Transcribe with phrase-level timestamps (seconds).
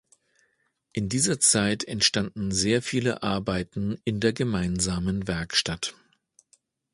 [0.93, 5.93] In dieser Zeit entstanden sehr viele Arbeiten in der gemeinsamen Werkstatt.